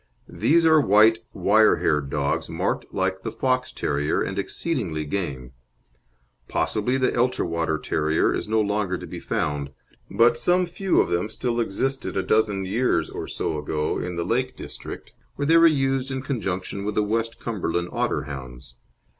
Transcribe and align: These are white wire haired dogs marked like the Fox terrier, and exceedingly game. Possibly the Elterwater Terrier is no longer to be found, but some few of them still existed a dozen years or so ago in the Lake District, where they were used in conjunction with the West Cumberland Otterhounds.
These 0.27 0.65
are 0.65 0.81
white 0.81 1.19
wire 1.31 1.75
haired 1.75 2.09
dogs 2.09 2.49
marked 2.49 2.91
like 2.91 3.21
the 3.21 3.31
Fox 3.31 3.71
terrier, 3.71 4.19
and 4.19 4.39
exceedingly 4.39 5.05
game. 5.05 5.51
Possibly 6.47 6.97
the 6.97 7.11
Elterwater 7.11 7.77
Terrier 7.77 8.33
is 8.33 8.47
no 8.47 8.59
longer 8.61 8.97
to 8.97 9.05
be 9.05 9.19
found, 9.19 9.69
but 10.09 10.39
some 10.39 10.65
few 10.65 10.99
of 11.01 11.09
them 11.09 11.29
still 11.29 11.59
existed 11.59 12.17
a 12.17 12.23
dozen 12.23 12.65
years 12.65 13.11
or 13.11 13.27
so 13.27 13.59
ago 13.59 13.99
in 13.99 14.15
the 14.15 14.25
Lake 14.25 14.57
District, 14.57 15.13
where 15.35 15.45
they 15.45 15.57
were 15.57 15.67
used 15.67 16.09
in 16.09 16.23
conjunction 16.23 16.83
with 16.83 16.95
the 16.95 17.03
West 17.03 17.39
Cumberland 17.39 17.89
Otterhounds. 17.91 18.73